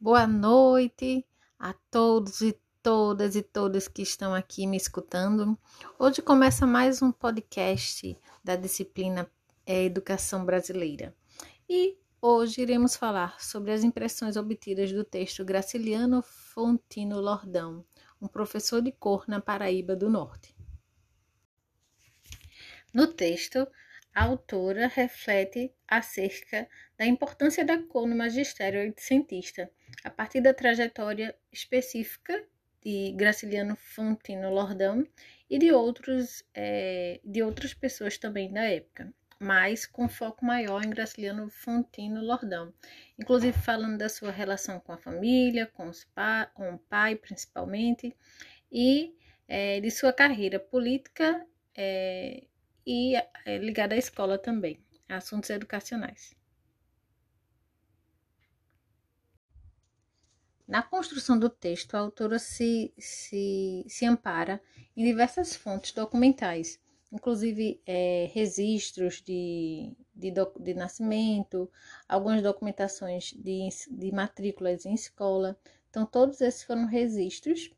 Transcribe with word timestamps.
Boa 0.00 0.28
noite 0.28 1.26
a 1.58 1.74
todos 1.90 2.40
e 2.40 2.56
todas 2.80 3.34
e 3.34 3.42
todas 3.42 3.88
que 3.88 4.00
estão 4.00 4.32
aqui 4.32 4.64
me 4.64 4.76
escutando. 4.76 5.58
Hoje 5.98 6.22
começa 6.22 6.64
mais 6.64 7.02
um 7.02 7.10
podcast 7.10 8.16
da 8.44 8.54
disciplina 8.54 9.28
é, 9.66 9.82
Educação 9.82 10.44
Brasileira. 10.44 11.12
E 11.68 11.98
hoje 12.22 12.60
iremos 12.62 12.94
falar 12.94 13.42
sobre 13.42 13.72
as 13.72 13.82
impressões 13.82 14.36
obtidas 14.36 14.92
do 14.92 15.02
texto 15.02 15.44
Graciliano 15.44 16.22
Fontino 16.22 17.20
Lordão, 17.20 17.84
um 18.22 18.28
professor 18.28 18.80
de 18.80 18.92
cor 18.92 19.24
na 19.26 19.40
Paraíba 19.40 19.96
do 19.96 20.08
Norte. 20.08 20.54
No 22.94 23.08
texto, 23.08 23.66
a 24.18 24.24
autora 24.24 24.88
reflete 24.88 25.72
acerca 25.86 26.68
da 26.98 27.06
importância 27.06 27.64
da 27.64 27.80
cor 27.80 28.04
no 28.04 28.16
magistério 28.16 28.80
oitocentista, 28.80 29.70
a 30.02 30.10
partir 30.10 30.40
da 30.40 30.52
trajetória 30.52 31.36
específica 31.52 32.44
de 32.84 33.12
Graciliano 33.12 33.76
Fontino 33.76 34.50
Lordão 34.50 35.06
e 35.48 35.56
de, 35.56 35.70
outros, 35.70 36.42
é, 36.52 37.20
de 37.24 37.44
outras 37.44 37.72
pessoas 37.72 38.18
também 38.18 38.52
da 38.52 38.64
época, 38.64 39.14
mas 39.38 39.86
com 39.86 40.08
foco 40.08 40.44
maior 40.44 40.84
em 40.84 40.90
Graciliano 40.90 41.48
Fontino 41.48 42.20
Lordão, 42.20 42.74
inclusive 43.16 43.56
falando 43.56 43.98
da 43.98 44.08
sua 44.08 44.32
relação 44.32 44.80
com 44.80 44.90
a 44.90 44.98
família, 44.98 45.64
com, 45.64 45.88
os 45.88 46.02
pa 46.02 46.46
com 46.54 46.74
o 46.74 46.78
pai 46.78 47.14
principalmente, 47.14 48.16
e 48.72 49.14
é, 49.46 49.78
de 49.78 49.92
sua 49.92 50.12
carreira 50.12 50.58
política 50.58 51.46
é, 51.72 52.47
e 52.88 53.14
é, 53.44 53.58
ligada 53.58 53.94
à 53.94 53.98
escola 53.98 54.38
também, 54.38 54.80
assuntos 55.06 55.50
educacionais. 55.50 56.34
Na 60.66 60.82
construção 60.82 61.38
do 61.38 61.50
texto, 61.50 61.94
a 61.94 61.98
autora 61.98 62.38
se, 62.38 62.90
se, 62.98 63.84
se 63.86 64.06
ampara 64.06 64.58
em 64.96 65.04
diversas 65.04 65.54
fontes 65.54 65.92
documentais, 65.92 66.80
inclusive 67.12 67.78
é, 67.84 68.30
registros 68.32 69.20
de, 69.20 69.92
de, 70.14 70.30
doc, 70.30 70.58
de, 70.58 70.72
nascimento, 70.72 71.70
algumas 72.08 72.42
documentações 72.42 73.34
de, 73.34 73.68
de 73.90 74.12
matrículas 74.12 74.86
em 74.86 74.94
escola. 74.94 75.58
Então, 75.90 76.06
todos 76.06 76.40
esses 76.40 76.62
foram 76.62 76.86
registros 76.86 77.70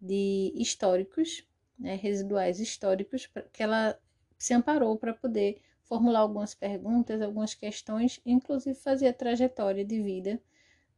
de 0.00 0.50
históricos, 0.54 1.46
né, 1.78 1.94
residuais 1.96 2.58
históricos, 2.58 3.30
que 3.52 3.62
ela 3.62 3.98
se 4.40 4.54
amparou 4.54 4.96
para 4.96 5.12
poder 5.12 5.60
formular 5.84 6.20
algumas 6.20 6.54
perguntas, 6.54 7.20
algumas 7.20 7.54
questões, 7.54 8.20
inclusive 8.24 8.74
fazer 8.74 9.08
a 9.08 9.12
trajetória 9.12 9.84
de 9.84 10.02
vida 10.02 10.40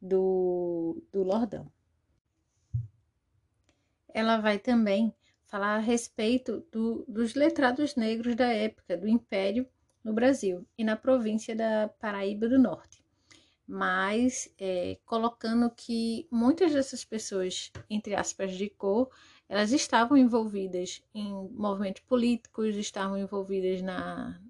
do, 0.01 1.03
do 1.11 1.23
Lordão. 1.23 1.69
Ela 4.13 4.37
vai 4.37 4.57
também 4.57 5.13
falar 5.45 5.75
a 5.75 5.79
respeito 5.79 6.65
do, 6.71 7.03
dos 7.05 7.35
letrados 7.35 7.95
negros 7.95 8.33
da 8.33 8.47
época 8.47 8.95
do 8.95 9.09
Império 9.09 9.67
no 10.01 10.13
Brasil 10.13 10.65
e 10.77 10.83
na 10.83 10.95
província 10.95 11.53
da 11.53 11.89
Paraíba 11.99 12.47
do 12.47 12.57
Norte, 12.57 13.03
mas 13.67 14.53
é, 14.57 14.99
colocando 15.05 15.69
que 15.69 16.27
muitas 16.31 16.71
dessas 16.71 17.03
pessoas, 17.03 17.71
entre 17.89 18.15
aspas, 18.15 18.53
de 18.53 18.69
cor, 18.69 19.09
elas 19.53 19.71
estavam 19.71 20.17
envolvidas 20.17 21.03
em 21.13 21.31
movimentos 21.51 22.01
políticos, 22.01 22.75
estavam 22.75 23.19
envolvidas 23.19 23.83
na, 23.83 24.41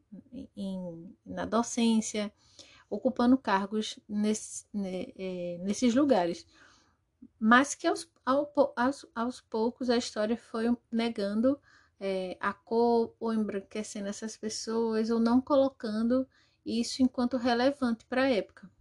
em, 0.55 1.13
na 1.25 1.45
docência, 1.45 2.31
ocupando 2.89 3.37
cargos 3.37 3.99
nesse, 4.07 4.65
é, 4.73 5.57
nesses 5.59 5.93
lugares. 5.93 6.47
Mas 7.37 7.75
que 7.75 7.85
aos, 7.85 8.09
aos, 8.25 9.05
aos 9.13 9.41
poucos 9.41 9.89
a 9.89 9.97
história 9.97 10.37
foi 10.37 10.73
negando 10.89 11.59
é, 11.99 12.37
a 12.39 12.53
cor 12.53 13.13
ou 13.19 13.33
embranquecendo 13.33 14.07
essas 14.07 14.37
pessoas 14.37 15.09
ou 15.09 15.19
não 15.19 15.41
colocando 15.41 16.25
isso 16.65 17.03
enquanto 17.03 17.35
relevante 17.35 18.05
para 18.05 18.23
a 18.23 18.31
época. 18.31 18.71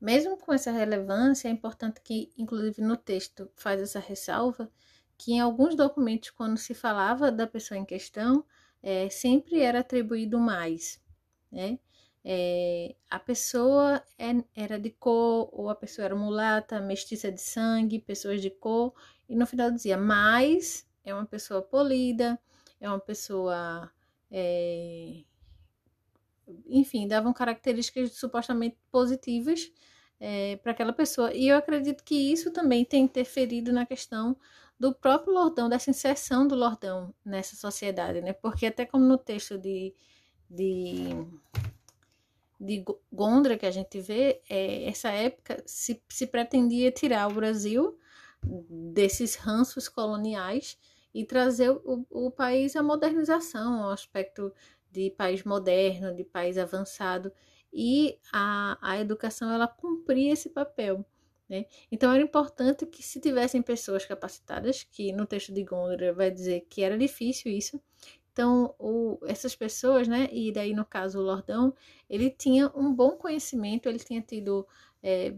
Mesmo 0.00 0.36
com 0.36 0.52
essa 0.52 0.70
relevância, 0.70 1.48
é 1.48 1.50
importante 1.50 2.00
que, 2.00 2.30
inclusive 2.36 2.80
no 2.82 2.96
texto, 2.96 3.50
faz 3.56 3.80
essa 3.80 3.98
ressalva 3.98 4.70
que 5.16 5.32
em 5.32 5.40
alguns 5.40 5.74
documentos, 5.74 6.30
quando 6.30 6.56
se 6.56 6.72
falava 6.72 7.32
da 7.32 7.46
pessoa 7.46 7.76
em 7.76 7.84
questão, 7.84 8.44
é, 8.80 9.10
sempre 9.10 9.60
era 9.60 9.80
atribuído 9.80 10.38
mais, 10.38 11.02
né? 11.50 11.78
É, 12.24 12.94
a 13.10 13.18
pessoa 13.18 14.02
é, 14.18 14.44
era 14.54 14.78
de 14.78 14.90
cor, 14.90 15.48
ou 15.52 15.68
a 15.70 15.74
pessoa 15.74 16.04
era 16.04 16.14
mulata, 16.14 16.80
mestiça 16.80 17.32
de 17.32 17.40
sangue, 17.40 17.98
pessoas 17.98 18.40
de 18.40 18.50
cor, 18.50 18.94
e 19.28 19.34
no 19.34 19.46
final 19.46 19.70
dizia, 19.70 19.96
mas 19.96 20.86
é 21.04 21.14
uma 21.14 21.26
pessoa 21.26 21.62
polida, 21.62 22.38
é 22.80 22.88
uma 22.88 23.00
pessoa. 23.00 23.90
É, 24.30 25.24
enfim, 26.66 27.06
davam 27.06 27.32
características 27.32 28.12
supostamente 28.12 28.76
positivas 28.90 29.70
é, 30.20 30.56
para 30.56 30.72
aquela 30.72 30.92
pessoa. 30.92 31.32
E 31.32 31.48
eu 31.48 31.56
acredito 31.56 32.02
que 32.04 32.14
isso 32.14 32.50
também 32.50 32.84
tem 32.84 33.04
interferido 33.04 33.72
na 33.72 33.86
questão 33.86 34.36
do 34.78 34.94
próprio 34.94 35.32
Lordão, 35.32 35.68
dessa 35.68 35.90
inserção 35.90 36.46
do 36.46 36.54
Lordão 36.54 37.12
nessa 37.24 37.56
sociedade, 37.56 38.20
né? 38.20 38.32
Porque 38.32 38.66
até 38.66 38.86
como 38.86 39.04
no 39.04 39.18
texto 39.18 39.58
de, 39.58 39.94
de, 40.48 41.08
de 42.60 42.84
Gondra 43.12 43.58
que 43.58 43.66
a 43.66 43.70
gente 43.70 44.00
vê, 44.00 44.40
é, 44.48 44.88
essa 44.88 45.10
época 45.10 45.62
se, 45.66 46.02
se 46.08 46.26
pretendia 46.26 46.92
tirar 46.92 47.28
o 47.28 47.34
Brasil 47.34 47.98
desses 48.70 49.34
ranços 49.34 49.88
coloniais 49.88 50.78
e 51.12 51.24
trazer 51.24 51.70
o, 51.70 52.06
o 52.10 52.30
país 52.30 52.76
à 52.76 52.82
modernização, 52.82 53.82
ao 53.82 53.90
aspecto 53.90 54.52
de 54.90 55.10
país 55.10 55.44
moderno, 55.44 56.14
de 56.14 56.24
país 56.24 56.58
avançado 56.58 57.32
e 57.72 58.18
a, 58.32 58.78
a 58.80 58.98
educação 58.98 59.50
ela 59.52 59.68
cumpria 59.68 60.32
esse 60.32 60.48
papel. 60.50 61.04
Né? 61.48 61.66
Então 61.90 62.12
era 62.12 62.22
importante 62.22 62.84
que 62.86 63.02
se 63.02 63.20
tivessem 63.20 63.62
pessoas 63.62 64.04
capacitadas, 64.04 64.82
que 64.84 65.12
no 65.12 65.26
texto 65.26 65.52
de 65.52 65.64
Gondra 65.64 66.12
vai 66.12 66.30
dizer 66.30 66.66
que 66.68 66.82
era 66.82 66.98
difícil 66.98 67.50
isso. 67.50 67.80
Então 68.32 68.74
o, 68.78 69.18
essas 69.26 69.56
pessoas, 69.56 70.06
né? 70.06 70.28
E 70.30 70.52
daí 70.52 70.72
no 70.72 70.84
caso 70.84 71.18
o 71.18 71.22
Lordão, 71.22 71.74
ele 72.08 72.30
tinha 72.30 72.70
um 72.74 72.94
bom 72.94 73.12
conhecimento, 73.12 73.88
ele 73.88 73.98
tinha 73.98 74.20
tido, 74.20 74.66
é, 75.02 75.34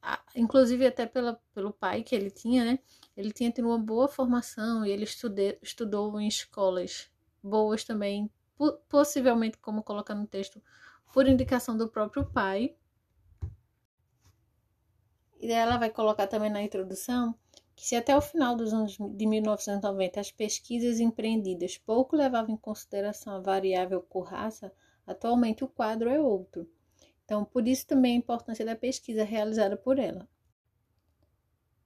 a, 0.00 0.22
inclusive 0.36 0.86
até 0.86 1.06
pela, 1.06 1.40
pelo 1.54 1.72
pai 1.72 2.02
que 2.02 2.14
ele 2.14 2.30
tinha, 2.30 2.64
né? 2.64 2.78
Ele 3.16 3.32
tinha 3.32 3.50
tido 3.50 3.66
uma 3.68 3.78
boa 3.78 4.06
formação 4.08 4.86
e 4.86 4.90
ele 4.90 5.04
estude, 5.04 5.58
estudou 5.62 6.20
em 6.20 6.28
escolas 6.28 7.10
boas 7.42 7.84
também, 7.84 8.30
possivelmente 8.88 9.58
como 9.58 9.82
coloca 9.82 10.14
no 10.14 10.26
texto 10.26 10.62
por 11.12 11.28
indicação 11.28 11.76
do 11.76 11.88
próprio 11.88 12.24
pai. 12.24 12.74
E 15.40 15.50
ela 15.50 15.76
vai 15.76 15.90
colocar 15.90 16.26
também 16.26 16.50
na 16.50 16.62
introdução 16.62 17.34
que 17.74 17.86
se 17.86 17.96
até 17.96 18.16
o 18.16 18.20
final 18.20 18.54
dos 18.54 18.72
anos 18.72 18.96
de 18.96 19.26
1990 19.26 20.20
as 20.20 20.30
pesquisas 20.30 21.00
empreendidas 21.00 21.78
pouco 21.78 22.14
levavam 22.14 22.54
em 22.54 22.56
consideração 22.56 23.34
a 23.34 23.40
variável 23.40 24.00
cor-raça, 24.02 24.72
atualmente 25.06 25.64
o 25.64 25.68
quadro 25.68 26.08
é 26.08 26.20
outro. 26.20 26.68
Então, 27.24 27.44
por 27.44 27.66
isso 27.66 27.86
também 27.86 28.12
a 28.14 28.18
importância 28.18 28.64
da 28.64 28.76
pesquisa 28.76 29.24
realizada 29.24 29.76
por 29.76 29.98
ela. 29.98 30.28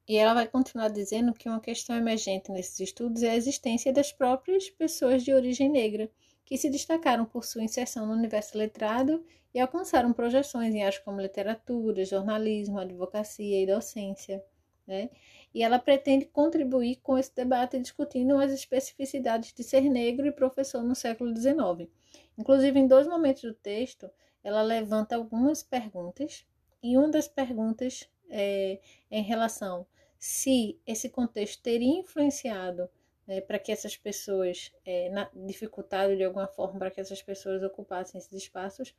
E 0.08 0.16
ela 0.16 0.34
vai 0.34 0.46
continuar 0.46 0.88
dizendo 0.88 1.32
que 1.32 1.48
uma 1.48 1.60
questão 1.60 1.96
emergente 1.96 2.52
nesses 2.52 2.78
estudos 2.78 3.22
é 3.22 3.30
a 3.30 3.36
existência 3.36 3.92
das 3.92 4.12
próprias 4.12 4.70
pessoas 4.70 5.24
de 5.24 5.32
origem 5.32 5.68
negra, 5.68 6.10
que 6.46 6.56
se 6.56 6.70
destacaram 6.70 7.26
por 7.26 7.44
sua 7.44 7.64
inserção 7.64 8.06
no 8.06 8.12
universo 8.12 8.56
letrado 8.56 9.22
e 9.52 9.58
alcançaram 9.58 10.12
projeções 10.12 10.72
em 10.74 10.82
áreas 10.82 10.98
como 10.98 11.20
literatura, 11.20 12.04
jornalismo, 12.04 12.78
advocacia 12.78 13.62
e 13.62 13.66
docência. 13.66 14.42
Né? 14.86 15.10
E 15.52 15.64
ela 15.64 15.80
pretende 15.80 16.24
contribuir 16.26 17.00
com 17.02 17.18
esse 17.18 17.34
debate 17.34 17.80
discutindo 17.80 18.38
as 18.38 18.52
especificidades 18.52 19.52
de 19.52 19.64
ser 19.64 19.80
negro 19.82 20.24
e 20.24 20.30
professor 20.30 20.84
no 20.84 20.94
século 20.94 21.36
XIX. 21.36 21.90
Inclusive, 22.38 22.78
em 22.78 22.86
dois 22.86 23.08
momentos 23.08 23.42
do 23.42 23.52
texto, 23.52 24.08
ela 24.44 24.62
levanta 24.62 25.16
algumas 25.16 25.64
perguntas, 25.64 26.46
e 26.80 26.96
uma 26.96 27.08
das 27.08 27.26
perguntas 27.26 28.08
é 28.30 28.78
em 29.10 29.22
relação 29.22 29.84
se 30.18 30.78
esse 30.86 31.08
contexto 31.08 31.62
teria 31.62 31.98
influenciado 31.98 32.88
né, 33.26 33.40
para 33.40 33.58
que 33.58 33.72
essas 33.72 33.96
pessoas, 33.96 34.72
é, 34.84 35.10
na, 35.10 35.28
dificultado 35.34 36.16
de 36.16 36.24
alguma 36.24 36.46
forma 36.46 36.78
para 36.78 36.90
que 36.90 37.00
essas 37.00 37.22
pessoas 37.22 37.62
ocupassem 37.62 38.18
esses 38.18 38.32
espaços, 38.32 38.94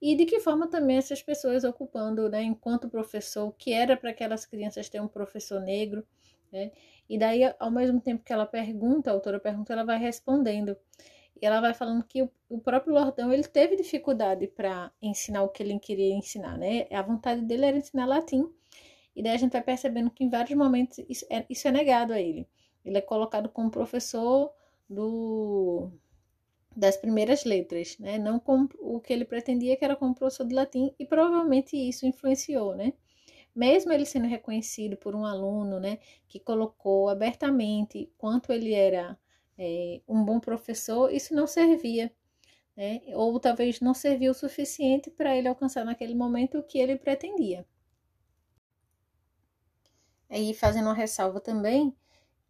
e 0.00 0.16
de 0.16 0.24
que 0.24 0.40
forma 0.40 0.68
também 0.68 0.96
essas 0.96 1.22
pessoas 1.22 1.64
ocupando, 1.64 2.28
né, 2.28 2.42
enquanto 2.42 2.88
professor, 2.88 3.48
o 3.48 3.52
que 3.52 3.72
era 3.72 3.96
para 3.96 4.10
aquelas 4.10 4.46
crianças 4.46 4.88
ter 4.88 5.00
um 5.00 5.08
professor 5.08 5.60
negro, 5.60 6.06
né, 6.52 6.72
e 7.08 7.18
daí, 7.18 7.42
ao 7.58 7.70
mesmo 7.70 8.00
tempo 8.00 8.24
que 8.24 8.32
ela 8.32 8.46
pergunta, 8.46 9.10
a 9.10 9.12
autora 9.14 9.40
pergunta, 9.40 9.72
ela 9.72 9.84
vai 9.84 9.98
respondendo. 9.98 10.76
e 11.40 11.46
ela 11.46 11.60
vai 11.60 11.74
falando 11.74 12.04
que 12.04 12.22
o, 12.22 12.30
o 12.48 12.60
próprio 12.60 12.94
Lordão 12.94 13.32
ele 13.32 13.44
teve 13.44 13.76
dificuldade 13.76 14.46
para 14.46 14.92
ensinar 15.02 15.42
o 15.42 15.48
que 15.48 15.62
ele 15.62 15.78
queria 15.78 16.14
ensinar, 16.14 16.58
né? 16.58 16.86
A 16.90 17.02
vontade 17.02 17.42
dele 17.42 17.64
era 17.66 17.76
ensinar 17.78 18.06
latim, 18.06 18.48
e 19.14 19.22
daí 19.22 19.34
a 19.34 19.38
gente 19.38 19.52
vai 19.52 19.62
percebendo 19.62 20.10
que 20.10 20.24
em 20.24 20.30
vários 20.30 20.56
momentos 20.56 20.98
isso 21.08 21.26
é, 21.30 21.44
isso 21.48 21.66
é 21.68 21.72
negado 21.72 22.12
a 22.12 22.20
ele. 22.20 22.46
Ele 22.84 22.98
é 22.98 23.00
colocado 23.00 23.48
como 23.48 23.70
professor 23.70 24.52
do 24.88 25.90
das 26.74 26.96
primeiras 26.96 27.44
letras, 27.44 27.98
né? 27.98 28.18
Não 28.18 28.38
como 28.38 28.68
o 28.78 29.00
que 29.00 29.12
ele 29.12 29.24
pretendia 29.24 29.76
que 29.76 29.84
era 29.84 29.96
como 29.96 30.14
professor 30.14 30.46
de 30.46 30.54
latim 30.54 30.94
e 30.98 31.04
provavelmente 31.06 31.76
isso 31.76 32.06
influenciou, 32.06 32.74
né? 32.76 32.92
Mesmo 33.54 33.92
ele 33.92 34.06
sendo 34.06 34.28
reconhecido 34.28 34.96
por 34.96 35.14
um 35.14 35.24
aluno, 35.24 35.80
né, 35.80 35.98
que 36.28 36.38
colocou 36.38 37.08
abertamente 37.08 38.12
quanto 38.16 38.52
ele 38.52 38.72
era 38.72 39.18
é, 39.58 40.00
um 40.08 40.24
bom 40.24 40.38
professor, 40.40 41.12
isso 41.12 41.34
não 41.34 41.46
servia, 41.46 42.12
né? 42.76 43.02
Ou 43.14 43.38
talvez 43.40 43.80
não 43.80 43.94
serviu 43.94 44.32
o 44.32 44.34
suficiente 44.34 45.10
para 45.10 45.36
ele 45.36 45.48
alcançar 45.48 45.84
naquele 45.84 46.14
momento 46.14 46.58
o 46.58 46.62
que 46.62 46.78
ele 46.78 46.96
pretendia. 46.96 47.66
Aí 50.30 50.54
fazendo 50.54 50.84
uma 50.86 50.94
ressalva 50.94 51.40
também 51.40 51.94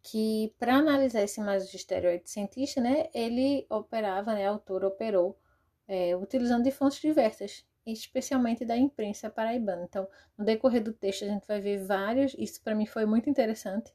que 0.01 0.53
para 0.57 0.75
analisar 0.75 1.21
esse 1.21 1.39
magistério 1.39 2.21
cientista, 2.25 2.81
né, 2.81 3.09
ele 3.13 3.65
operava, 3.69 4.33
né, 4.33 4.47
a 4.47 4.49
autora 4.49 4.87
operou 4.87 5.37
é, 5.87 6.15
utilizando 6.15 6.63
de 6.63 6.71
fontes 6.71 6.99
diversas, 6.99 7.65
especialmente 7.85 8.65
da 8.65 8.77
imprensa 8.77 9.29
paraibana. 9.29 9.83
Então, 9.83 10.07
no 10.37 10.45
decorrer 10.45 10.83
do 10.83 10.93
texto 10.93 11.25
a 11.25 11.27
gente 11.27 11.47
vai 11.47 11.61
ver 11.61 11.85
vários, 11.85 12.35
isso 12.37 12.61
para 12.63 12.75
mim 12.75 12.85
foi 12.85 13.05
muito 13.05 13.29
interessante, 13.29 13.93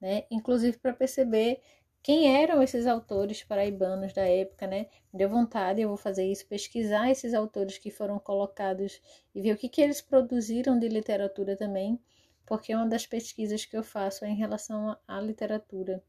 né, 0.00 0.24
inclusive 0.30 0.78
para 0.78 0.92
perceber 0.92 1.60
quem 2.02 2.36
eram 2.36 2.62
esses 2.62 2.86
autores 2.86 3.42
paraibanos 3.42 4.12
da 4.12 4.28
época, 4.28 4.66
né? 4.66 4.88
Me 5.10 5.18
deu 5.18 5.30
vontade, 5.30 5.80
eu 5.80 5.88
vou 5.88 5.96
fazer 5.96 6.30
isso, 6.30 6.46
pesquisar 6.46 7.10
esses 7.10 7.32
autores 7.32 7.78
que 7.78 7.90
foram 7.90 8.18
colocados 8.18 9.00
e 9.34 9.40
ver 9.40 9.54
o 9.54 9.56
que, 9.56 9.70
que 9.70 9.80
eles 9.80 10.02
produziram 10.02 10.78
de 10.78 10.86
literatura 10.86 11.56
também 11.56 11.98
porque 12.46 12.72
é 12.72 12.76
uma 12.76 12.88
das 12.88 13.06
pesquisas 13.06 13.64
que 13.64 13.76
eu 13.76 13.82
faço 13.82 14.24
é 14.24 14.28
em 14.28 14.36
relação 14.36 14.96
à 15.06 15.20
literatura 15.20 16.02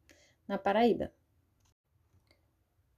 na 0.48 0.58
Paraíba. 0.58 1.12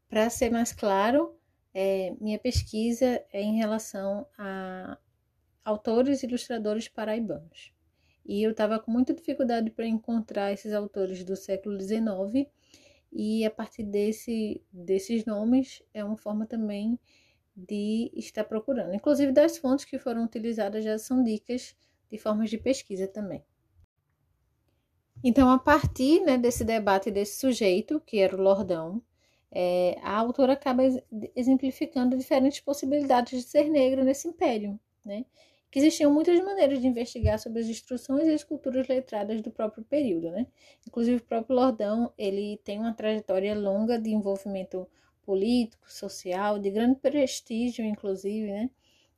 Para 0.09 0.29
ser 0.29 0.49
mais 0.49 0.71
claro, 0.71 1.37
é, 1.73 2.15
minha 2.19 2.39
pesquisa 2.39 3.23
é 3.31 3.41
em 3.41 3.57
relação 3.57 4.25
a 4.37 4.97
autores 5.63 6.23
e 6.23 6.25
ilustradores 6.25 6.87
paraibanos. 6.87 7.73
E 8.25 8.43
eu 8.43 8.51
estava 8.51 8.79
com 8.79 8.91
muita 8.91 9.13
dificuldade 9.13 9.69
para 9.71 9.85
encontrar 9.85 10.51
esses 10.51 10.73
autores 10.73 11.23
do 11.23 11.35
século 11.35 11.79
XIX, 11.79 12.49
e 13.11 13.45
a 13.45 13.51
partir 13.51 13.83
desse, 13.83 14.61
desses 14.71 15.25
nomes 15.25 15.81
é 15.93 16.03
uma 16.03 16.17
forma 16.17 16.45
também 16.45 16.99
de 17.55 18.11
estar 18.13 18.43
procurando. 18.43 18.93
Inclusive, 18.93 19.31
das 19.31 19.57
fontes 19.57 19.85
que 19.85 19.97
foram 19.97 20.23
utilizadas 20.23 20.83
já 20.83 20.97
são 20.99 21.23
dicas 21.23 21.75
de 22.11 22.17
formas 22.17 22.49
de 22.49 22.57
pesquisa 22.57 23.07
também. 23.07 23.43
Então, 25.23 25.49
a 25.49 25.57
partir 25.57 26.21
né, 26.21 26.37
desse 26.37 26.63
debate 26.63 27.09
desse 27.09 27.39
sujeito, 27.39 27.99
que 27.99 28.19
era 28.19 28.35
o 28.35 28.41
Lordão, 28.41 29.01
é, 29.51 29.97
a 30.01 30.15
autora 30.17 30.53
acaba 30.53 30.83
exemplificando 31.35 32.17
diferentes 32.17 32.59
possibilidades 32.59 33.41
de 33.41 33.49
ser 33.49 33.69
negro 33.69 34.03
nesse 34.03 34.27
império, 34.27 34.79
né? 35.03 35.25
que 35.69 35.79
existiam 35.79 36.13
muitas 36.13 36.39
maneiras 36.43 36.79
de 36.79 36.87
investigar 36.87 37.37
sobre 37.39 37.61
as 37.61 37.67
instruções 37.67 38.27
e 38.27 38.33
as 38.33 38.43
culturas 38.43 38.87
letradas 38.87 39.41
do 39.41 39.51
próprio 39.51 39.83
período, 39.83 40.31
né? 40.31 40.47
Inclusive 40.87 41.17
o 41.17 41.25
próprio 41.25 41.55
Lordão, 41.55 42.13
ele 42.17 42.57
tem 42.63 42.79
uma 42.79 42.93
trajetória 42.93 43.53
longa 43.53 43.99
de 43.99 44.09
envolvimento 44.09 44.87
político, 45.23 45.91
social, 45.91 46.57
de 46.57 46.71
grande 46.71 46.99
prestígio, 46.99 47.83
inclusive, 47.83 48.47
né? 48.49 48.69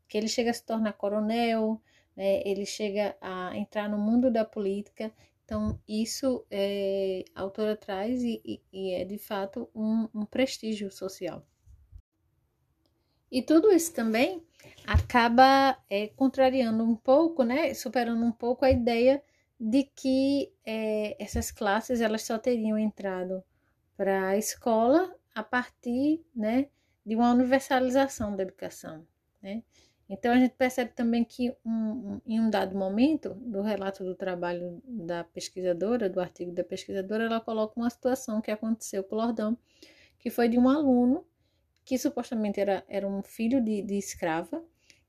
Que 0.08 0.18
ele 0.18 0.28
chega 0.28 0.50
a 0.50 0.54
se 0.54 0.66
tornar 0.66 0.94
coronel, 0.94 1.80
né? 2.20 2.42
ele 2.46 2.66
chega 2.66 3.16
a 3.22 3.56
entrar 3.56 3.88
no 3.88 3.98
mundo 3.98 4.30
da 4.30 4.44
política. 4.44 5.10
Então, 5.46 5.80
isso 5.88 6.46
é, 6.52 7.24
a 7.34 7.42
autora 7.42 7.78
traz 7.78 8.22
e, 8.22 8.62
e 8.74 8.92
é 8.92 9.06
de 9.06 9.18
fato 9.18 9.70
um, 9.74 10.10
um 10.14 10.26
prestígio 10.26 10.92
social. 10.92 11.44
E 13.32 13.42
tudo 13.42 13.72
isso 13.72 13.94
também 13.94 14.44
acaba 14.86 15.78
é, 15.90 16.08
contrariando 16.10 16.84
um 16.84 16.96
pouco, 16.96 17.44
né, 17.44 17.74
superando 17.74 18.26
um 18.26 18.34
pouco 18.34 18.66
a 18.66 18.72
ideia 18.72 19.24
de 19.58 19.84
que 19.84 20.52
é, 20.66 21.16
essas 21.24 21.52
classes 21.52 22.02
elas 22.02 22.24
só 22.24 22.38
teriam 22.38 22.78
entrado 22.78 23.42
para 23.96 24.30
a 24.30 24.38
escola 24.38 25.16
a 25.34 25.44
partir 25.44 26.22
né, 26.36 26.68
de 27.06 27.16
uma 27.16 27.32
universalização 27.32 28.36
da 28.36 28.44
educação. 28.44 29.06
Né? 29.42 29.64
Então, 30.10 30.34
a 30.34 30.40
gente 30.40 30.56
percebe 30.56 30.92
também 30.94 31.24
que 31.24 31.56
um, 31.64 32.20
em 32.26 32.40
um 32.40 32.50
dado 32.50 32.76
momento 32.76 33.36
do 33.36 33.62
relato 33.62 34.04
do 34.04 34.16
trabalho 34.16 34.82
da 34.84 35.24
pesquisadora, 35.24 36.10
do 36.10 36.20
artigo 36.20 36.52
da 36.52 36.64
pesquisadora, 36.64 37.26
ela 37.26 37.40
coloca 37.40 37.80
uma 37.80 37.90
situação 37.90 38.42
que 38.42 38.50
aconteceu 38.50 39.04
com 39.04 39.16
o 39.16 39.20
Lordão, 39.20 39.56
que 40.18 40.32
foi 40.32 40.50
de 40.50 40.58
um 40.58 40.68
aluno 40.68 41.24
que 41.86 41.98
supostamente 41.98 42.60
era, 42.60 42.84
era 42.88 43.08
um 43.08 43.22
filho 43.22 43.62
de, 43.62 43.84
de 43.84 43.98
escrava, 43.98 44.64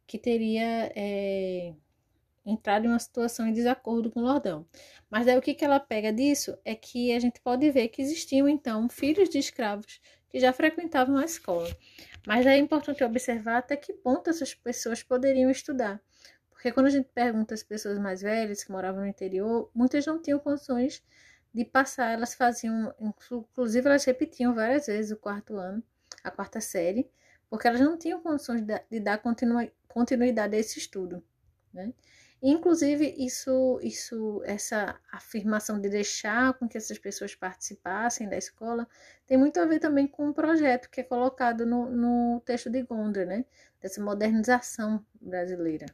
que 0.06 0.18
teria 0.18 0.92
é, 0.94 1.72
entrado 2.44 2.84
em 2.84 2.88
uma 2.88 2.98
situação 2.98 3.46
em 3.46 3.52
desacordo 3.52 4.10
com 4.10 4.20
o 4.20 4.22
Lordão. 4.22 4.66
Mas 5.10 5.24
daí 5.24 5.36
o 5.36 5.42
que, 5.42 5.54
que 5.54 5.64
ela 5.64 5.80
pega 5.80 6.12
disso 6.12 6.56
é 6.64 6.74
que 6.74 7.12
a 7.12 7.18
gente 7.18 7.40
pode 7.40 7.70
ver 7.70 7.88
que 7.88 8.02
existiam, 8.02 8.48
então, 8.48 8.88
filhos 8.88 9.30
de 9.30 9.38
escravos 9.38 10.00
que 10.28 10.38
já 10.38 10.52
frequentavam 10.52 11.16
a 11.16 11.24
escola. 11.24 11.68
Mas 12.26 12.46
é 12.46 12.56
importante 12.56 13.02
observar 13.02 13.58
até 13.58 13.76
que 13.76 13.92
ponto 13.92 14.30
essas 14.30 14.54
pessoas 14.54 15.02
poderiam 15.02 15.50
estudar. 15.50 16.00
Porque 16.50 16.70
quando 16.72 16.86
a 16.86 16.90
gente 16.90 17.08
pergunta 17.14 17.54
às 17.54 17.62
pessoas 17.62 17.98
mais 17.98 18.20
velhas 18.20 18.62
que 18.62 18.70
moravam 18.70 19.00
no 19.00 19.06
interior, 19.06 19.70
muitas 19.74 20.04
não 20.04 20.20
tinham 20.20 20.38
condições 20.38 21.02
de 21.52 21.64
passar, 21.64 22.12
elas 22.12 22.34
faziam, 22.34 22.94
inclusive 23.00 23.86
elas 23.86 24.04
repetiam 24.04 24.54
várias 24.54 24.86
vezes 24.86 25.10
o 25.10 25.16
quarto 25.16 25.56
ano, 25.56 25.82
a 26.22 26.30
quarta 26.30 26.60
série, 26.60 27.10
porque 27.48 27.66
elas 27.66 27.80
não 27.80 27.96
tinham 27.98 28.20
condições 28.20 28.62
de, 28.62 29.00
dar 29.00 29.20
continuidade 29.88 30.54
a 30.54 30.58
esse 30.58 30.78
estudo. 30.78 31.24
Né? 31.72 31.92
Inclusive, 32.42 33.14
isso, 33.18 33.78
isso, 33.82 34.42
essa 34.44 34.98
afirmação 35.12 35.78
de 35.80 35.90
deixar 35.90 36.54
com 36.54 36.66
que 36.66 36.78
essas 36.78 36.98
pessoas 36.98 37.34
participassem 37.34 38.28
da 38.28 38.36
escola 38.36 38.88
tem 39.26 39.36
muito 39.36 39.60
a 39.60 39.66
ver 39.66 39.78
também 39.78 40.06
com 40.06 40.28
um 40.28 40.32
projeto 40.32 40.88
que 40.90 41.00
é 41.00 41.04
colocado 41.04 41.66
no, 41.66 41.90
no 41.90 42.40
texto 42.40 42.70
de 42.70 42.82
Gondra, 42.82 43.26
né? 43.26 43.44
Dessa 43.80 44.02
modernização 44.02 45.04
brasileira. 45.20 45.86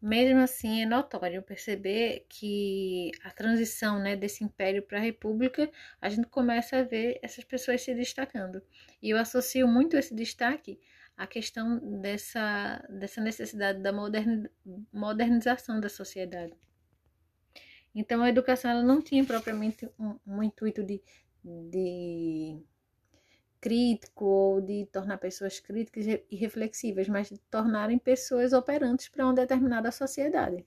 Mesmo 0.00 0.40
assim, 0.40 0.82
é 0.82 0.86
notório 0.86 1.42
perceber 1.42 2.26
que 2.28 3.10
a 3.22 3.30
transição 3.30 3.98
né, 3.98 4.14
desse 4.14 4.44
império 4.44 4.82
para 4.82 4.98
a 4.98 5.00
república, 5.00 5.70
a 5.98 6.10
gente 6.10 6.26
começa 6.28 6.76
a 6.76 6.82
ver 6.82 7.18
essas 7.22 7.42
pessoas 7.42 7.80
se 7.80 7.94
destacando. 7.94 8.62
E 9.02 9.08
eu 9.08 9.16
associo 9.16 9.66
muito 9.66 9.96
esse 9.96 10.14
destaque 10.14 10.78
a 11.16 11.26
questão 11.26 12.00
dessa, 12.00 12.84
dessa 12.88 13.20
necessidade 13.20 13.80
da 13.80 13.92
modernização 14.92 15.80
da 15.80 15.88
sociedade. 15.88 16.52
Então, 17.94 18.22
a 18.22 18.28
educação 18.28 18.70
ela 18.70 18.82
não 18.82 19.00
tinha 19.00 19.24
propriamente 19.24 19.88
um, 19.98 20.18
um 20.26 20.42
intuito 20.42 20.82
de, 20.82 21.00
de 21.44 22.58
crítico 23.60 24.24
ou 24.24 24.60
de 24.60 24.86
tornar 24.86 25.18
pessoas 25.18 25.60
críticas 25.60 26.04
e 26.06 26.36
reflexivas, 26.36 27.08
mas 27.08 27.28
de 27.30 27.38
tornarem 27.50 27.98
pessoas 27.98 28.52
operantes 28.52 29.08
para 29.08 29.24
uma 29.24 29.32
determinada 29.34 29.92
sociedade. 29.92 30.66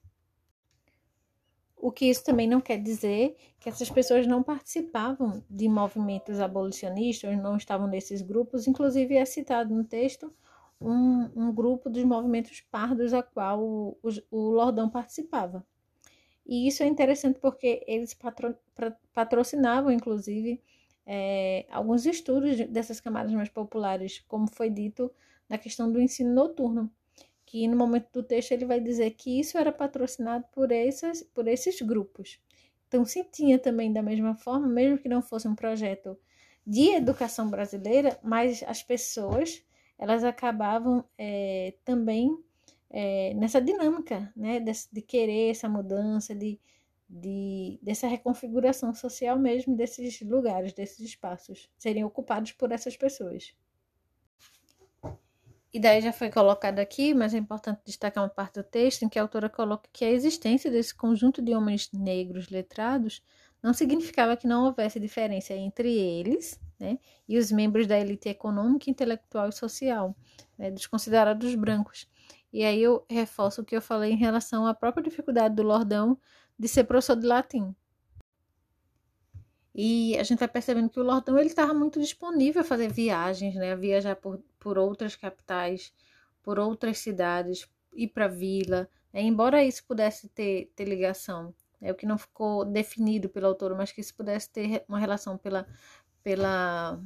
O 1.87 1.91
que 1.91 2.03
isso 2.03 2.21
também 2.21 2.49
não 2.49 2.59
quer 2.59 2.83
dizer 2.83 3.37
que 3.61 3.69
essas 3.69 3.89
pessoas 3.89 4.27
não 4.27 4.43
participavam 4.43 5.41
de 5.49 5.69
movimentos 5.69 6.37
abolicionistas, 6.37 7.37
não 7.37 7.55
estavam 7.55 7.87
nesses 7.87 8.21
grupos. 8.21 8.67
Inclusive, 8.67 9.15
é 9.15 9.23
citado 9.23 9.73
no 9.73 9.85
texto 9.85 10.29
um, 10.81 11.29
um 11.33 11.49
grupo 11.49 11.89
dos 11.89 12.03
movimentos 12.03 12.59
pardos 12.59 13.13
a 13.13 13.23
qual 13.23 13.63
o, 13.63 13.97
o, 14.03 14.09
o 14.29 14.49
Lordão 14.49 14.89
participava. 14.89 15.65
E 16.45 16.67
isso 16.67 16.83
é 16.83 16.87
interessante 16.87 17.39
porque 17.39 17.81
eles 17.87 18.13
patro, 18.13 18.53
patrocinavam, 19.13 19.89
inclusive, 19.89 20.61
é, 21.05 21.65
alguns 21.71 22.05
estudos 22.05 22.67
dessas 22.67 22.99
camadas 22.99 23.31
mais 23.31 23.47
populares, 23.47 24.19
como 24.27 24.45
foi 24.53 24.69
dito 24.69 25.09
na 25.47 25.57
questão 25.57 25.89
do 25.89 26.01
ensino 26.01 26.33
noturno 26.33 26.91
que 27.47 27.65
no 27.65 27.77
momento 27.77 28.09
do 28.11 28.21
texto 28.21 28.51
ele 28.51 28.65
vai 28.65 28.79
dizer 28.79 29.11
que 29.11 29.39
isso 29.39 29.57
era 29.57 29.71
patrocinado 29.71 30.45
por 30.51 30.69
esses, 30.69 31.23
por 31.23 31.47
esses 31.47 31.81
grupos. 31.81 32.39
Então, 32.87 33.05
se 33.05 33.23
tinha 33.23 33.57
também 33.57 33.91
da 33.91 34.03
mesma 34.03 34.35
forma, 34.35 34.67
mesmo 34.67 34.97
que 34.97 35.07
não 35.07 35.21
fosse 35.21 35.47
um 35.47 35.55
projeto 35.55 36.17
de 36.65 36.89
educação 36.89 37.49
brasileira, 37.49 38.19
mas 38.21 38.61
as 38.63 38.83
pessoas 38.83 39.63
elas 39.97 40.23
acabavam 40.25 41.03
é, 41.17 41.73
também 41.85 42.37
é, 42.89 43.33
nessa 43.33 43.61
dinâmica, 43.61 44.31
né, 44.35 44.59
de, 44.59 44.71
de, 44.91 45.01
querer 45.01 45.51
essa 45.51 45.69
mudança, 45.69 46.35
de, 46.35 46.59
de, 47.09 47.79
dessa 47.81 48.07
reconfiguração 48.07 48.93
social 48.93 49.39
mesmo 49.39 49.75
desses 49.75 50.21
lugares, 50.21 50.73
desses 50.73 50.99
espaços, 50.99 51.69
seriam 51.77 52.07
ocupados 52.07 52.51
por 52.51 52.73
essas 52.73 52.95
pessoas. 52.97 53.55
E 55.73 55.79
daí 55.79 56.01
já 56.01 56.13
foi 56.13 56.29
colocado 56.29 56.79
aqui, 56.79 57.13
mas 57.13 57.33
é 57.33 57.37
importante 57.37 57.81
destacar 57.85 58.23
uma 58.23 58.29
parte 58.29 58.55
do 58.55 58.63
texto 58.63 59.03
em 59.03 59.09
que 59.09 59.19
a 59.19 59.21
autora 59.21 59.49
coloca 59.49 59.89
que 59.91 60.05
a 60.05 60.09
existência 60.09 60.71
desse 60.71 60.95
conjunto 60.95 61.41
de 61.41 61.53
homens 61.53 61.89
negros 61.91 62.49
letrados 62.49 63.21
não 63.61 63.73
significava 63.73 64.37
que 64.37 64.47
não 64.47 64.65
houvesse 64.65 64.99
diferença 64.99 65.53
entre 65.53 65.91
eles 65.91 66.59
né, 66.79 66.97
e 67.27 67.37
os 67.37 67.51
membros 67.51 67.87
da 67.87 67.99
elite 67.99 68.29
econômica, 68.29 68.89
intelectual 68.89 69.49
e 69.49 69.51
social, 69.51 70.15
né, 70.57 70.71
dos 70.71 70.87
considerados 70.87 71.53
brancos. 71.55 72.07
E 72.51 72.63
aí 72.63 72.81
eu 72.81 73.05
reforço 73.09 73.61
o 73.61 73.65
que 73.65 73.75
eu 73.75 73.81
falei 73.81 74.11
em 74.11 74.17
relação 74.17 74.65
à 74.65 74.73
própria 74.73 75.03
dificuldade 75.03 75.55
do 75.55 75.63
Lordão 75.63 76.17
de 76.57 76.67
ser 76.67 76.85
professor 76.85 77.15
de 77.15 77.27
latim. 77.27 77.75
E 79.79 80.17
a 80.17 80.23
gente 80.23 80.39
vai 80.39 80.47
percebendo 80.47 80.89
que 80.89 80.99
o 80.99 81.03
Lordão 81.03 81.37
ele 81.37 81.49
estava 81.49 81.71
muito 81.71 81.99
disponível 81.99 82.61
a 82.61 82.65
fazer 82.65 82.91
viagens, 82.91 83.53
né, 83.53 83.73
a 83.73 83.75
viajar 83.75 84.15
por, 84.15 84.41
por 84.59 84.75
outras 84.75 85.15
capitais, 85.15 85.93
por 86.41 86.57
outras 86.57 86.97
cidades, 86.97 87.69
ir 87.93 88.07
para 88.07 88.27
vila, 88.27 88.89
né, 89.13 89.21
embora 89.21 89.63
isso 89.63 89.85
pudesse 89.85 90.29
ter, 90.29 90.71
ter 90.75 90.85
ligação, 90.85 91.53
é 91.79 91.91
o 91.91 91.95
que 91.95 92.07
não 92.07 92.17
ficou 92.17 92.65
definido 92.65 93.29
pelo 93.29 93.45
autor, 93.45 93.75
mas 93.75 93.91
que 93.91 94.01
isso 94.01 94.15
pudesse 94.15 94.49
ter 94.49 94.83
uma 94.89 94.97
relação 94.97 95.37
pela, 95.37 95.67
pela, 96.23 96.99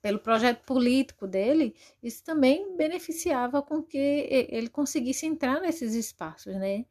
pelo 0.00 0.20
projeto 0.20 0.64
político 0.64 1.26
dele, 1.26 1.74
isso 2.00 2.22
também 2.22 2.76
beneficiava 2.76 3.60
com 3.60 3.82
que 3.82 3.98
ele 3.98 4.68
conseguisse 4.68 5.26
entrar 5.26 5.60
nesses 5.60 5.94
espaços, 5.94 6.54
né? 6.54 6.84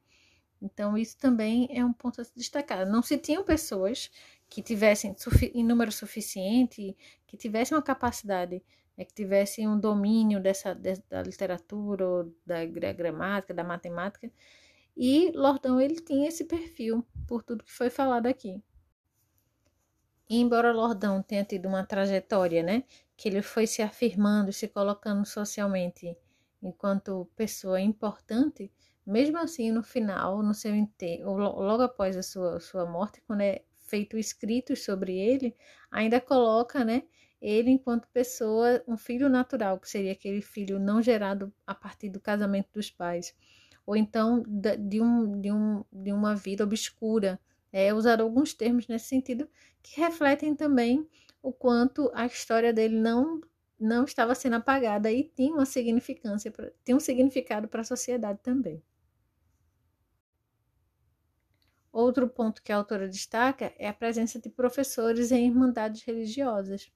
Então, 0.63 0.97
isso 0.97 1.17
também 1.17 1.67
é 1.69 1.83
um 1.83 1.91
ponto 1.91 2.21
a 2.21 2.23
se 2.23 2.31
destacar. 2.33 2.85
Não 2.85 3.03
se 3.03 3.17
tinham 3.17 3.43
pessoas 3.43 4.09
que 4.49 4.61
tivessem 4.61 5.13
em 5.53 5.63
número 5.63 5.91
suficiente, 5.91 6.95
que 7.27 7.35
tivessem 7.35 7.75
uma 7.75 7.83
capacidade, 7.83 8.63
né, 8.97 9.03
que 9.03 9.13
tivessem 9.13 9.67
um 9.67 9.77
domínio 9.77 10.41
dessa, 10.41 10.73
da 11.09 11.21
literatura, 11.21 12.05
da 12.45 12.63
gramática, 12.93 13.53
da 13.53 13.63
matemática. 13.63 14.31
E 14.95 15.31
Lordão, 15.35 15.81
ele 15.81 15.99
tinha 15.99 16.29
esse 16.29 16.45
perfil, 16.45 17.05
por 17.27 17.43
tudo 17.43 17.63
que 17.63 17.71
foi 17.71 17.89
falado 17.89 18.27
aqui. 18.27 18.61
E 20.29 20.37
embora 20.37 20.71
Lordão 20.71 21.21
tenha 21.21 21.43
tido 21.43 21.67
uma 21.67 21.85
trajetória, 21.85 22.63
né, 22.63 22.83
que 23.17 23.27
ele 23.27 23.41
foi 23.41 23.67
se 23.67 23.81
afirmando, 23.81 24.53
se 24.53 24.69
colocando 24.69 25.25
socialmente 25.25 26.15
enquanto 26.61 27.29
pessoa 27.35 27.81
importante, 27.81 28.71
mesmo 29.05 29.37
assim, 29.37 29.71
no 29.71 29.83
final, 29.83 30.41
no 30.41 30.53
seu 30.53 30.75
enterro, 30.75 31.37
logo 31.37 31.83
após 31.83 32.15
a 32.17 32.23
sua, 32.23 32.59
sua 32.59 32.85
morte, 32.85 33.21
quando 33.27 33.41
é 33.41 33.63
feito 33.77 34.17
escritos 34.17 34.83
sobre 34.83 35.17
ele, 35.17 35.55
ainda 35.91 36.19
coloca, 36.21 36.83
né, 36.85 37.03
ele 37.41 37.69
enquanto 37.69 38.07
pessoa, 38.07 38.81
um 38.87 38.97
filho 38.97 39.27
natural, 39.29 39.79
que 39.79 39.89
seria 39.89 40.13
aquele 40.13 40.41
filho 40.41 40.79
não 40.79 41.01
gerado 41.01 41.53
a 41.67 41.75
partir 41.75 42.09
do 42.09 42.19
casamento 42.19 42.69
dos 42.73 42.89
pais, 42.89 43.35
ou 43.85 43.95
então 43.95 44.43
de, 44.47 45.01
um, 45.01 45.41
de, 45.41 45.51
um, 45.51 45.83
de 45.91 46.13
uma 46.13 46.35
vida 46.35 46.63
obscura. 46.63 47.39
É 47.71 47.93
usar 47.93 48.21
alguns 48.21 48.53
termos 48.53 48.87
nesse 48.87 49.07
sentido 49.07 49.49
que 49.81 49.99
refletem 49.99 50.55
também 50.55 51.07
o 51.41 51.51
quanto 51.51 52.09
a 52.13 52.25
história 52.25 52.71
dele 52.71 52.95
não 52.95 53.41
não 53.79 54.05
estava 54.05 54.33
sendo 54.33 54.55
apagada 54.55 55.11
e 55.11 55.23
tinha 55.35 55.53
uma 55.53 55.65
significância, 55.65 56.53
tinha 56.85 56.95
um 56.95 57.01
significado 57.01 57.67
para 57.67 57.81
a 57.81 57.83
sociedade 57.83 58.39
também. 58.41 58.81
Outro 61.93 62.27
ponto 62.27 62.63
que 62.63 62.71
a 62.71 62.77
autora 62.77 63.07
destaca 63.07 63.71
é 63.77 63.87
a 63.87 63.93
presença 63.93 64.39
de 64.41 64.49
professores 64.49 65.31
em 65.31 65.45
irmandades 65.45 66.01
religiosas, 66.01 66.91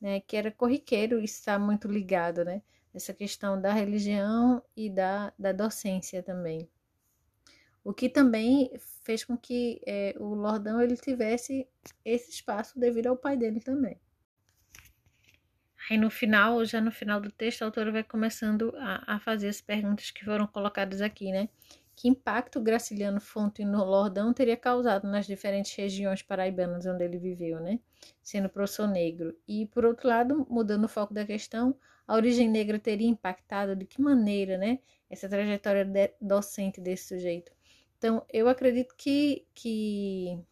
né, 0.00 0.20
que 0.20 0.34
era 0.34 0.50
corriqueiro 0.50 1.20
e 1.20 1.24
está 1.24 1.58
muito 1.58 1.86
ligado, 1.86 2.42
né, 2.42 2.62
essa 2.94 3.12
questão 3.12 3.60
da 3.60 3.70
religião 3.70 4.62
e 4.74 4.88
da, 4.88 5.30
da 5.38 5.52
docência 5.52 6.22
também. 6.22 6.66
O 7.84 7.92
que 7.92 8.08
também 8.08 8.72
fez 9.02 9.24
com 9.24 9.36
que 9.36 9.82
é, 9.86 10.14
o 10.18 10.34
Lordão 10.34 10.80
ele 10.80 10.96
tivesse 10.96 11.68
esse 12.02 12.30
espaço 12.30 12.80
devido 12.80 13.08
ao 13.08 13.18
pai 13.18 13.36
dele 13.36 13.60
também. 13.60 14.00
Aí 15.90 15.98
no 15.98 16.08
final, 16.10 16.64
já 16.64 16.80
no 16.80 16.90
final 16.90 17.20
do 17.20 17.30
texto, 17.30 17.60
a 17.60 17.66
autora 17.66 17.92
vai 17.92 18.04
começando 18.04 18.74
a, 18.78 19.16
a 19.16 19.20
fazer 19.20 19.48
as 19.48 19.60
perguntas 19.60 20.10
que 20.10 20.24
foram 20.24 20.46
colocadas 20.46 21.02
aqui, 21.02 21.30
né? 21.30 21.50
Que 22.00 22.08
impacto 22.08 22.62
Graciliano 22.62 23.20
Fonte 23.20 23.62
no 23.62 23.84
Lordão 23.84 24.32
teria 24.32 24.56
causado 24.56 25.06
nas 25.06 25.26
diferentes 25.26 25.74
regiões 25.74 26.22
paraibanas 26.22 26.86
onde 26.86 27.04
ele 27.04 27.18
viveu, 27.18 27.60
né? 27.60 27.78
Sendo 28.22 28.48
professor 28.48 28.88
negro. 28.88 29.36
E, 29.46 29.66
por 29.66 29.84
outro 29.84 30.08
lado, 30.08 30.46
mudando 30.48 30.84
o 30.84 30.88
foco 30.88 31.12
da 31.12 31.26
questão, 31.26 31.76
a 32.08 32.14
origem 32.14 32.48
negra 32.48 32.78
teria 32.78 33.06
impactado 33.06 33.76
de 33.76 33.84
que 33.84 34.00
maneira, 34.00 34.56
né? 34.56 34.78
Essa 35.10 35.28
trajetória 35.28 35.84
de 35.84 36.10
docente 36.18 36.80
desse 36.80 37.08
sujeito. 37.08 37.52
Então, 37.98 38.24
eu 38.32 38.48
acredito 38.48 38.94
que, 38.96 39.46
que, 39.54 40.42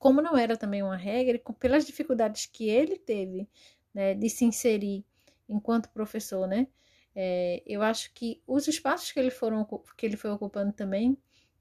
como 0.00 0.20
não 0.20 0.36
era 0.36 0.56
também 0.56 0.82
uma 0.82 0.96
regra, 0.96 1.40
pelas 1.60 1.86
dificuldades 1.86 2.46
que 2.46 2.68
ele 2.68 2.98
teve 2.98 3.48
né, 3.94 4.14
de 4.14 4.28
se 4.28 4.44
inserir 4.44 5.04
enquanto 5.48 5.90
professor, 5.90 6.48
né? 6.48 6.66
É, 7.14 7.62
eu 7.66 7.82
acho 7.82 8.12
que 8.14 8.42
os 8.46 8.66
espaços 8.68 9.12
que 9.12 9.20
ele, 9.20 9.30
foram, 9.30 9.66
que 9.96 10.06
ele 10.06 10.16
foi 10.16 10.30
ocupando 10.30 10.72
também 10.72 11.18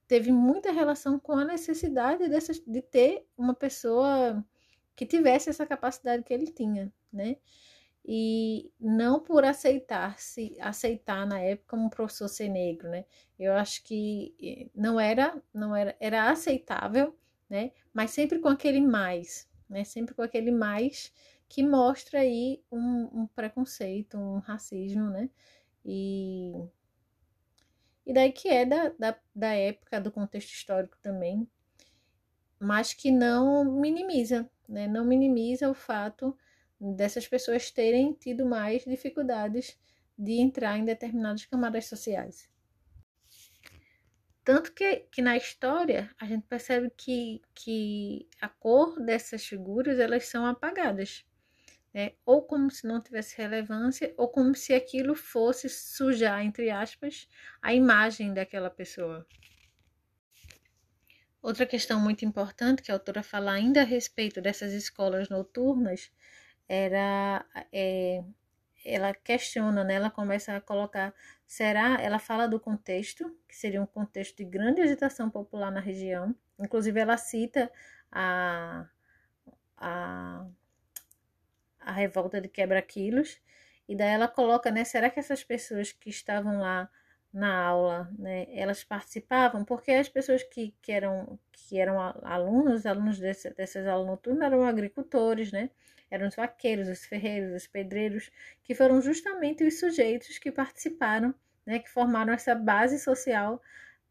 teve 0.07 0.31
muita 0.31 0.71
relação 0.71 1.19
com 1.19 1.33
a 1.33 1.45
necessidade 1.45 2.27
dessas, 2.27 2.59
de 2.59 2.81
ter 2.81 3.25
uma 3.37 3.53
pessoa 3.53 4.43
que 4.95 5.05
tivesse 5.05 5.49
essa 5.49 5.65
capacidade 5.65 6.23
que 6.23 6.33
ele 6.33 6.47
tinha, 6.47 6.91
né? 7.11 7.37
E 8.03 8.71
não 8.79 9.19
por 9.19 9.45
aceitar 9.45 10.19
se 10.19 10.57
aceitar 10.59 11.25
na 11.27 11.39
época 11.39 11.69
como 11.69 11.85
um 11.85 11.89
professor 11.89 12.27
ser 12.27 12.49
negro, 12.49 12.89
né? 12.89 13.05
Eu 13.37 13.53
acho 13.53 13.83
que 13.83 14.35
eh, 14.41 14.69
não 14.75 14.99
era, 14.99 15.41
não 15.53 15.75
era, 15.75 15.95
era 15.99 16.29
aceitável, 16.29 17.15
né? 17.49 17.71
Mas 17.93 18.11
sempre 18.11 18.39
com 18.39 18.49
aquele 18.49 18.81
mais, 18.81 19.47
né? 19.69 19.83
Sempre 19.83 20.15
com 20.15 20.21
aquele 20.21 20.51
mais 20.51 21.13
que 21.51 21.61
mostra 21.61 22.21
aí 22.21 22.63
um, 22.71 23.23
um 23.23 23.27
preconceito, 23.27 24.17
um 24.17 24.39
racismo, 24.39 25.09
né? 25.09 25.29
E, 25.83 26.53
e 28.05 28.13
daí 28.13 28.31
que 28.31 28.47
é 28.47 28.65
da, 28.65 28.87
da, 28.97 29.19
da 29.35 29.53
época, 29.53 29.99
do 29.99 30.09
contexto 30.13 30.53
histórico 30.53 30.97
também, 31.01 31.45
mas 32.57 32.93
que 32.93 33.11
não 33.11 33.65
minimiza, 33.65 34.49
né? 34.65 34.87
Não 34.87 35.03
minimiza 35.03 35.69
o 35.69 35.73
fato 35.73 36.37
dessas 36.79 37.27
pessoas 37.27 37.69
terem 37.69 38.13
tido 38.13 38.45
mais 38.45 38.85
dificuldades 38.85 39.77
de 40.17 40.39
entrar 40.39 40.77
em 40.77 40.85
determinadas 40.85 41.45
camadas 41.45 41.85
sociais. 41.85 42.49
Tanto 44.41 44.71
que, 44.71 45.05
que 45.11 45.21
na 45.21 45.35
história 45.35 46.15
a 46.17 46.25
gente 46.25 46.47
percebe 46.47 46.89
que, 46.95 47.41
que 47.53 48.25
a 48.39 48.47
cor 48.47 49.01
dessas 49.01 49.45
figuras 49.45 49.99
elas 49.99 50.27
são 50.27 50.45
apagadas 50.45 51.25
né? 51.93 52.13
ou 52.25 52.41
como 52.43 52.69
se 52.71 52.87
não 52.87 53.01
tivesse 53.01 53.37
relevância, 53.37 54.13
ou 54.17 54.29
como 54.29 54.55
se 54.55 54.73
aquilo 54.73 55.15
fosse 55.15 55.69
sujar, 55.69 56.43
entre 56.43 56.69
aspas, 56.69 57.27
a 57.61 57.73
imagem 57.73 58.33
daquela 58.33 58.69
pessoa. 58.69 59.25
Outra 61.41 61.65
questão 61.65 61.99
muito 61.99 62.23
importante 62.23 62.83
que 62.83 62.91
a 62.91 62.95
autora 62.95 63.23
fala 63.23 63.51
ainda 63.51 63.81
a 63.81 63.85
respeito 63.85 64.39
dessas 64.39 64.73
escolas 64.73 65.27
noturnas 65.27 66.11
era 66.67 67.43
é, 67.73 68.23
ela 68.85 69.13
questiona, 69.13 69.83
né? 69.83 69.95
ela 69.95 70.09
começa 70.09 70.55
a 70.55 70.61
colocar, 70.61 71.13
será, 71.45 71.99
ela 72.01 72.19
fala 72.19 72.47
do 72.47 72.59
contexto, 72.59 73.35
que 73.47 73.55
seria 73.55 73.81
um 73.81 73.85
contexto 73.85 74.37
de 74.37 74.45
grande 74.45 74.81
agitação 74.81 75.29
popular 75.29 75.71
na 75.71 75.79
região, 75.79 76.35
inclusive 76.59 76.99
ela 76.99 77.17
cita 77.17 77.71
a, 78.11 78.87
a 79.77 80.45
a 81.81 81.91
revolta 81.91 82.39
de 82.41 82.47
quebra-quilos, 82.47 83.39
e 83.87 83.95
daí 83.95 84.09
ela 84.09 84.27
coloca, 84.27 84.71
né, 84.71 84.83
será 84.83 85.09
que 85.09 85.19
essas 85.19 85.43
pessoas 85.43 85.91
que 85.91 86.09
estavam 86.09 86.59
lá 86.59 86.89
na 87.33 87.53
aula, 87.65 88.09
né, 88.17 88.47
elas 88.53 88.83
participavam? 88.83 89.65
Porque 89.65 89.91
as 89.91 90.09
pessoas 90.09 90.43
que, 90.43 90.73
que, 90.81 90.91
eram, 90.91 91.39
que 91.51 91.79
eram 91.79 91.99
alunos, 92.23 92.85
alunos 92.85 93.19
desse, 93.19 93.49
dessas 93.51 93.87
aulas 93.87 94.07
noturnas, 94.07 94.43
eram 94.43 94.65
agricultores, 94.65 95.51
né, 95.51 95.69
eram 96.09 96.27
os 96.27 96.35
vaqueiros, 96.35 96.87
os 96.87 97.05
ferreiros, 97.05 97.53
os 97.53 97.67
pedreiros, 97.67 98.29
que 98.63 98.75
foram 98.75 99.01
justamente 99.01 99.63
os 99.63 99.79
sujeitos 99.79 100.37
que 100.37 100.51
participaram, 100.51 101.33
né, 101.65 101.79
que 101.79 101.89
formaram 101.89 102.33
essa 102.33 102.55
base 102.55 102.99
social 102.99 103.61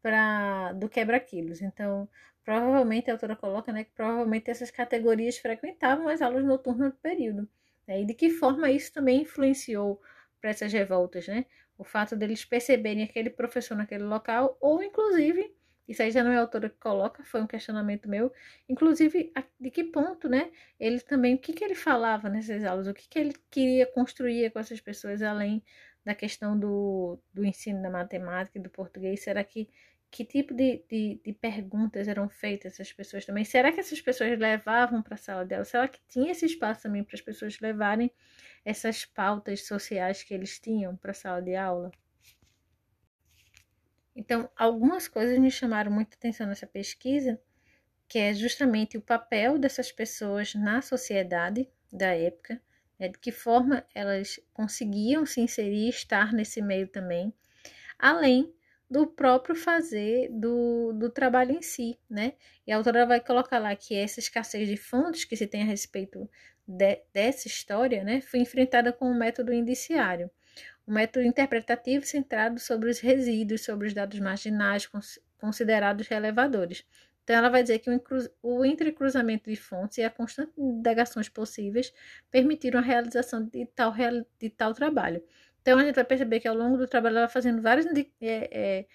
para 0.01 0.73
do 0.73 0.89
quebra-quilos. 0.89 1.61
Então, 1.61 2.09
provavelmente 2.43 3.09
a 3.09 3.13
autora 3.13 3.35
coloca, 3.35 3.71
né, 3.71 3.83
que 3.83 3.91
provavelmente 3.91 4.49
essas 4.49 4.71
categorias 4.71 5.37
frequentavam 5.37 6.07
as 6.07 6.21
aulas 6.21 6.43
noturnas 6.43 6.91
do 6.91 6.97
período. 6.97 7.47
Né? 7.91 8.01
E 8.03 8.05
de 8.05 8.13
que 8.13 8.29
forma 8.29 8.71
isso 8.71 8.93
também 8.93 9.21
influenciou 9.23 10.01
para 10.39 10.49
essas 10.51 10.71
revoltas, 10.71 11.27
né? 11.27 11.45
O 11.77 11.83
fato 11.83 12.15
deles 12.15 12.45
perceberem 12.45 13.03
aquele 13.03 13.29
professor 13.29 13.75
naquele 13.75 14.03
local, 14.05 14.57
ou 14.61 14.81
inclusive 14.81 15.53
Isso 15.87 16.01
aí 16.01 16.11
já 16.11 16.23
não 16.23 16.31
é 16.31 16.37
a 16.37 16.41
autora 16.41 16.69
que 16.69 16.77
coloca, 16.79 17.23
foi 17.23 17.41
um 17.41 17.47
questionamento 17.47 18.07
meu. 18.07 18.31
Inclusive, 18.69 19.33
de 19.59 19.69
que 19.71 19.83
ponto, 19.83 20.29
né? 20.29 20.51
Ele 20.79 20.99
também, 21.01 21.35
o 21.35 21.37
que, 21.39 21.53
que 21.53 21.63
ele 21.65 21.75
falava 21.75 22.29
nessas 22.29 22.63
aulas, 22.63 22.87
o 22.87 22.93
que, 22.93 23.09
que 23.09 23.19
ele 23.19 23.33
queria 23.49 23.85
construir 23.87 24.51
com 24.51 24.59
essas 24.59 24.79
pessoas, 24.79 25.21
além 25.21 25.61
da 26.05 26.15
questão 26.15 26.57
do, 26.57 27.19
do 27.33 27.43
ensino 27.45 27.81
da 27.81 27.89
matemática 27.89 28.57
e 28.57 28.61
do 28.61 28.69
português. 28.69 29.21
Será 29.21 29.43
que 29.43 29.69
que 30.11 30.25
tipo 30.25 30.53
de, 30.53 30.83
de, 30.89 31.21
de, 31.23 31.31
perguntas 31.31 32.05
eram 32.05 32.27
feitas 32.27 32.73
essas 32.73 32.91
pessoas 32.91 33.25
também? 33.25 33.45
Será 33.45 33.71
que 33.71 33.79
essas 33.79 34.01
pessoas 34.01 34.37
levavam 34.37 35.01
para 35.01 35.15
a 35.15 35.17
sala 35.17 35.45
dela? 35.45 35.63
Será 35.63 35.87
que 35.87 36.01
tinha 36.09 36.33
esse 36.33 36.45
espaço 36.45 36.83
também 36.83 37.01
para 37.01 37.15
as 37.15 37.21
pessoas 37.21 37.57
levarem 37.61 38.11
essas 38.65 39.05
pautas 39.05 39.65
sociais 39.65 40.21
que 40.21 40.33
eles 40.33 40.59
tinham 40.59 40.97
para 40.97 41.11
a 41.11 41.13
sala 41.13 41.41
de 41.41 41.55
aula? 41.55 41.89
Então, 44.13 44.49
algumas 44.57 45.07
coisas 45.07 45.39
me 45.39 45.49
chamaram 45.49 45.89
muita 45.89 46.17
atenção 46.17 46.45
nessa 46.45 46.67
pesquisa, 46.67 47.41
que 48.05 48.19
é 48.19 48.33
justamente 48.33 48.97
o 48.97 49.01
papel 49.01 49.57
dessas 49.57 49.93
pessoas 49.93 50.53
na 50.53 50.81
sociedade 50.81 51.69
da 51.89 52.07
época, 52.07 52.61
né, 52.99 53.07
de 53.07 53.17
que 53.17 53.31
forma 53.31 53.85
elas 53.95 54.41
conseguiam 54.53 55.25
se 55.25 55.39
inserir 55.39 55.85
e 55.85 55.89
estar 55.89 56.33
nesse 56.33 56.61
meio 56.61 56.89
também, 56.89 57.33
além 57.97 58.53
do 58.91 59.07
próprio 59.07 59.55
fazer 59.55 60.27
do, 60.29 60.91
do 60.91 61.09
trabalho 61.09 61.53
em 61.53 61.61
si, 61.61 61.97
né? 62.09 62.33
E 62.67 62.73
a 62.73 62.75
autora 62.75 63.05
vai 63.05 63.21
colocar 63.21 63.57
lá 63.57 63.73
que 63.73 63.95
essa 63.95 64.19
escassez 64.19 64.67
de 64.67 64.75
fontes 64.75 65.23
que 65.23 65.37
se 65.37 65.47
tem 65.47 65.61
a 65.61 65.65
respeito 65.65 66.29
de, 66.67 67.01
dessa 67.13 67.47
história, 67.47 68.03
né, 68.03 68.19
foi 68.19 68.41
enfrentada 68.41 68.91
com 68.91 69.09
o 69.09 69.15
método 69.17 69.53
indiciário, 69.53 70.29
um 70.85 70.93
método 70.93 71.25
interpretativo 71.25 72.05
centrado 72.05 72.59
sobre 72.59 72.89
os 72.89 72.99
resíduos, 72.99 73.63
sobre 73.63 73.87
os 73.87 73.93
dados 73.93 74.19
marginais 74.19 74.89
considerados 75.39 76.07
relevadores. 76.07 76.85
Então, 77.23 77.35
ela 77.35 77.49
vai 77.49 77.61
dizer 77.63 77.79
que 77.79 77.89
o 78.41 78.65
entrecruzamento 78.65 79.49
de 79.49 79.55
fontes 79.55 79.99
e 79.99 80.03
a 80.03 80.09
constante 80.09 80.51
indagações 80.57 81.29
possíveis 81.29 81.93
permitiram 82.29 82.79
a 82.79 82.83
realização 82.83 83.45
de 83.45 83.65
tal, 83.67 83.93
de 84.39 84.49
tal 84.49 84.73
trabalho. 84.73 85.23
Então 85.61 85.77
a 85.79 85.83
gente 85.83 85.95
vai 85.95 86.03
perceber 86.03 86.39
que 86.39 86.47
ao 86.47 86.55
longo 86.55 86.77
do 86.77 86.87
trabalho 86.87 87.17
ela 87.17 87.25
vai 87.27 87.33
fazendo 87.33 87.61
várias, 87.61 87.85
é, 87.85 88.05
é, 88.21 88.85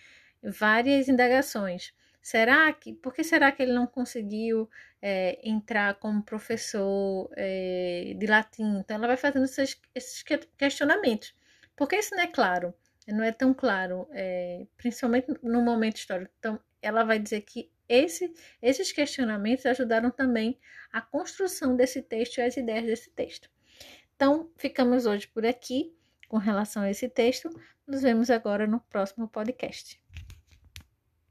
várias 0.42 1.08
indagações. 1.08 1.92
Será 2.20 2.73
que, 2.73 2.92
por 2.92 3.14
que 3.14 3.23
será 3.23 3.52
que 3.52 3.62
ele 3.62 3.73
não 3.73 3.87
conseguiu 3.87 4.68
é, 5.00 5.38
entrar 5.49 5.94
como 5.94 6.23
professor 6.23 7.30
é, 7.37 8.14
de 8.18 8.26
latim? 8.26 8.78
Então 8.80 8.96
ela 8.96 9.06
vai 9.06 9.16
fazendo 9.16 9.44
esses, 9.44 9.80
esses 9.94 10.25
questionamentos. 10.58 11.35
Por 11.76 11.88
que 11.88 11.96
isso 11.96 12.14
não 12.16 12.23
é 12.25 12.26
claro? 12.26 12.75
Não 13.06 13.23
é 13.23 13.30
tão 13.30 13.54
claro, 13.54 14.08
é, 14.11 14.66
principalmente 14.76 15.28
no 15.40 15.62
momento 15.62 15.99
histórico. 15.99 16.32
Então 16.38 16.58
ela 16.82 17.04
vai 17.04 17.20
dizer 17.20 17.42
que 17.42 17.70
esse, 17.88 18.35
esses 18.61 18.90
questionamentos 18.90 19.64
ajudaram 19.64 20.11
também 20.11 20.58
a 20.92 21.00
construção 21.00 21.76
desse 21.76 22.02
texto 22.02 22.38
e 22.38 22.42
as 22.42 22.56
ideias 22.56 22.87
desse 22.87 23.11
texto. 23.11 23.49
Então, 24.16 24.50
ficamos 24.56 25.06
hoje 25.06 25.28
por 25.28 25.46
aqui 25.46 25.94
com 26.28 26.38
relação 26.38 26.83
a 26.83 26.90
esse 26.90 27.09
texto. 27.09 27.49
Nos 27.87 28.02
vemos 28.02 28.30
agora 28.30 28.66
no 28.66 28.80
próximo 28.80 29.28
podcast. 29.28 30.05